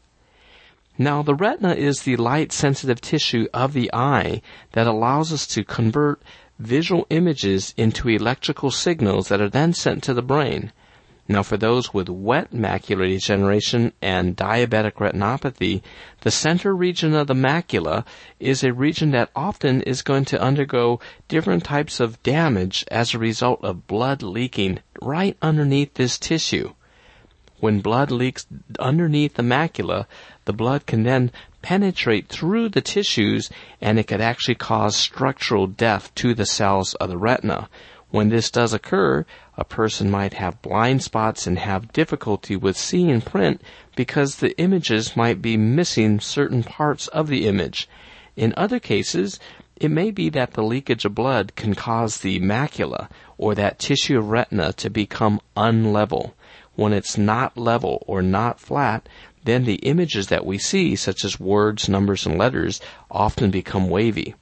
[0.97, 4.41] Now, the retina is the light sensitive tissue of the eye
[4.71, 6.19] that allows us to convert
[6.57, 10.71] visual images into electrical signals that are then sent to the brain.
[11.29, 15.81] Now, for those with wet macular degeneration and diabetic retinopathy,
[16.21, 18.05] the center region of the macula
[18.39, 23.19] is a region that often is going to undergo different types of damage as a
[23.19, 26.73] result of blood leaking right underneath this tissue.
[27.59, 28.47] When blood leaks
[28.79, 30.05] underneath the macula,
[30.45, 31.31] the blood can then
[31.61, 33.49] penetrate through the tissues
[33.81, 37.67] and it could actually cause structural death to the cells of the retina.
[38.09, 39.25] When this does occur,
[39.57, 43.61] a person might have blind spots and have difficulty with seeing print
[43.97, 47.89] because the images might be missing certain parts of the image.
[48.37, 49.41] In other cases,
[49.75, 54.17] it may be that the leakage of blood can cause the macula or that tissue
[54.17, 56.31] of retina to become unlevel.
[56.75, 59.09] When it's not level or not flat,
[59.43, 62.79] then the images that we see, such as words, numbers, and letters,
[63.11, 64.35] often become wavy.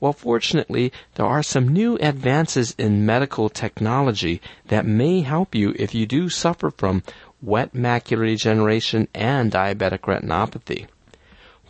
[0.00, 5.94] Well, fortunately, there are some new advances in medical technology that may help you if
[5.94, 7.02] you do suffer from
[7.40, 10.86] wet macular degeneration and diabetic retinopathy.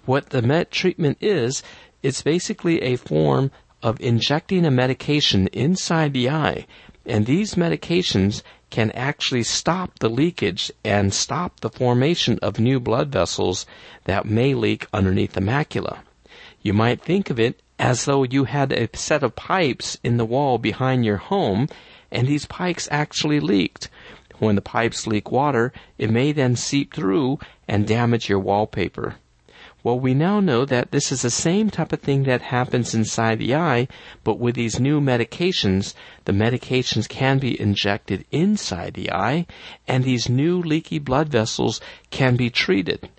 [0.07, 1.63] What the MET treatment is,
[2.03, 3.51] it's basically a form
[3.83, 6.67] of injecting a medication inside the eye,
[7.07, 13.13] and these medications can actually stop the leakage and stop the formation of new blood
[13.13, 13.67] vessels
[14.05, 15.99] that may leak underneath the macula.
[16.63, 20.25] You might think of it as though you had a set of pipes in the
[20.25, 21.69] wall behind your home
[22.11, 23.89] and these pipes actually leaked.
[24.39, 29.17] When the pipes leak water, it may then seep through and damage your wallpaper.
[29.83, 33.39] Well, we now know that this is the same type of thing that happens inside
[33.39, 33.87] the eye,
[34.23, 35.93] but with these new medications,
[36.25, 39.47] the medications can be injected inside the eye,
[39.87, 43.11] and these new leaky blood vessels can be treated.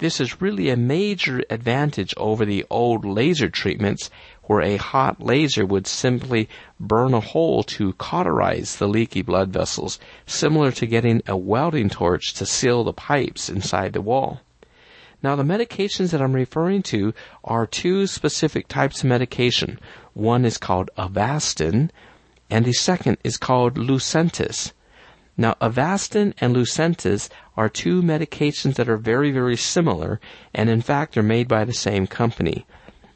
[0.00, 4.08] This is really a major advantage over the old laser treatments
[4.44, 6.48] where a hot laser would simply
[6.80, 12.32] burn a hole to cauterize the leaky blood vessels, similar to getting a welding torch
[12.32, 14.40] to seal the pipes inside the wall.
[15.22, 17.12] Now the medications that I'm referring to
[17.44, 19.78] are two specific types of medication.
[20.14, 21.90] One is called Avastin,
[22.48, 24.72] and the second is called Lucentis.
[25.36, 30.20] Now, Avastin and Lucentis are two medications that are very, very similar,
[30.54, 32.66] and in fact are made by the same company.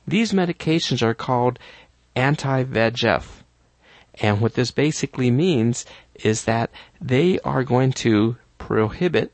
[0.07, 1.59] These medications are called
[2.15, 3.43] anti-VEGF.
[4.21, 5.85] And what this basically means
[6.23, 6.71] is that
[7.01, 9.33] they are going to prohibit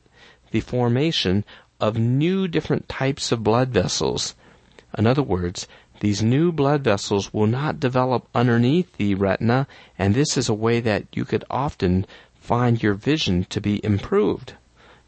[0.51, 1.45] the formation
[1.79, 4.35] of new different types of blood vessels.
[4.97, 5.67] In other words,
[5.99, 9.67] these new blood vessels will not develop underneath the retina,
[9.99, 12.07] and this is a way that you could often
[12.41, 14.55] find your vision to be improved.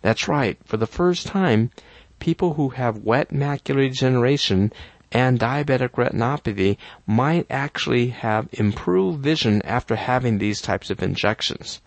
[0.01, 1.71] That's right, for the first time,
[2.19, 4.71] people who have wet macular degeneration
[5.11, 11.81] and diabetic retinopathy might actually have improved vision after having these types of injections.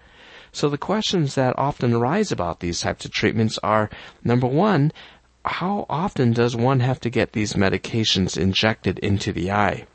[0.53, 3.91] So the questions that often arise about these types of treatments are
[4.25, 4.93] number one,
[5.45, 9.87] how often does one have to get these medications injected into the eye?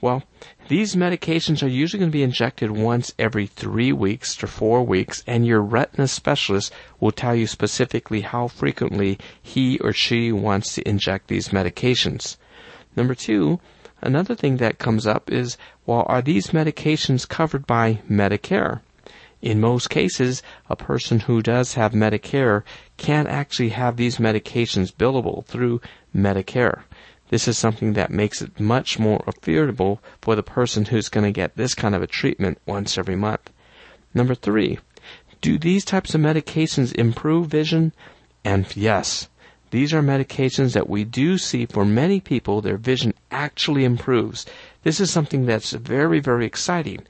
[0.00, 0.24] Well,
[0.68, 5.24] these medications are usually going to be injected once every three weeks to four weeks,
[5.26, 10.86] and your retina specialist will tell you specifically how frequently he or she wants to
[10.86, 12.36] inject these medications.
[12.94, 13.58] Number two,
[14.02, 15.56] another thing that comes up is,
[15.86, 18.80] well, are these medications covered by Medicare?
[19.40, 22.64] In most cases, a person who does have Medicare
[22.96, 25.80] can actually have these medications billable through
[26.14, 26.82] Medicare.
[27.28, 31.32] This is something that makes it much more affordable for the person who's going to
[31.32, 33.50] get this kind of a treatment once every month.
[34.14, 34.78] Number three,
[35.40, 37.92] do these types of medications improve vision?
[38.44, 39.28] And yes,
[39.70, 44.46] these are medications that we do see for many people, their vision actually improves.
[44.84, 47.04] This is something that's very, very exciting.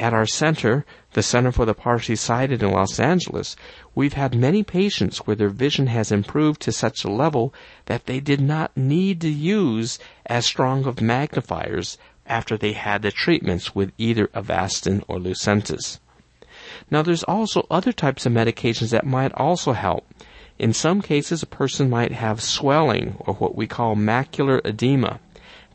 [0.00, 3.56] At our center, the Center for the Partially Sighted in Los Angeles,
[3.96, 7.52] we've had many patients where their vision has improved to such a level
[7.86, 13.10] that they did not need to use as strong of magnifiers after they had the
[13.10, 15.98] treatments with either Avastin or Lucentis.
[16.90, 20.06] Now there's also other types of medications that might also help.
[20.60, 25.18] In some cases, a person might have swelling or what we call macular edema.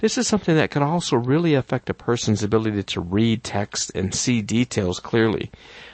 [0.04, 4.14] This is something that could also really affect a person's ability to read text and
[4.14, 5.50] see details clearly.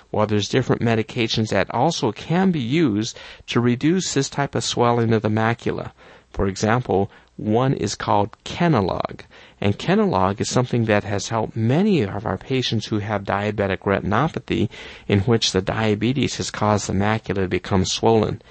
[0.10, 3.16] While there's different medications that also can be used
[3.46, 5.92] to reduce this type of swelling of the macula.
[6.32, 9.26] For example, one is called Kenalog.
[9.62, 14.70] And Kenalog is something that has helped many of our patients who have diabetic retinopathy
[15.08, 18.42] in which the diabetes has caused the macula to become swollen.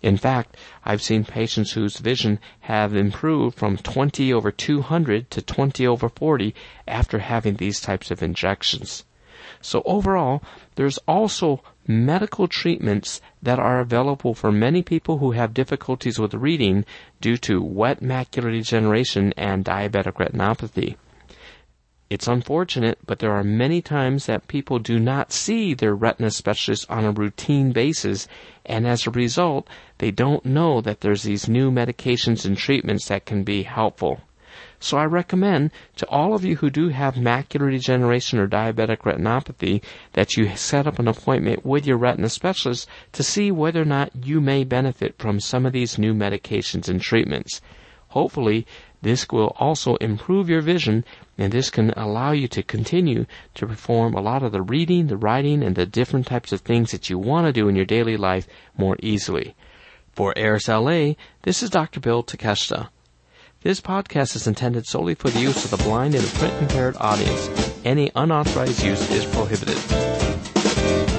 [0.00, 5.86] In fact, I've seen patients whose vision have improved from 20 over 200 to 20
[5.86, 6.54] over 40
[6.86, 9.04] after having these types of injections.
[9.60, 10.40] So overall,
[10.76, 16.84] there's also medical treatments that are available for many people who have difficulties with reading
[17.20, 20.94] due to wet macular degeneration and diabetic retinopathy.
[22.10, 26.86] It's unfortunate, but there are many times that people do not see their retina specialist
[26.90, 28.26] on a routine basis,
[28.64, 29.68] and as a result,
[29.98, 34.22] they don't know that there's these new medications and treatments that can be helpful.
[34.80, 39.82] So I recommend to all of you who do have macular degeneration or diabetic retinopathy
[40.14, 44.24] that you set up an appointment with your retina specialist to see whether or not
[44.24, 47.60] you may benefit from some of these new medications and treatments.
[48.12, 48.66] Hopefully,
[49.02, 51.04] this will also improve your vision
[51.36, 55.16] and this can allow you to continue to perform a lot of the reading, the
[55.16, 58.16] writing, and the different types of things that you want to do in your daily
[58.16, 59.54] life more easily.
[60.12, 61.12] For AIRS LA,
[61.42, 62.00] this is Dr.
[62.00, 62.88] Bill Takeshita.
[63.62, 67.48] This podcast is intended solely for the use of the blind and print impaired audience.
[67.84, 71.17] Any unauthorized use is prohibited.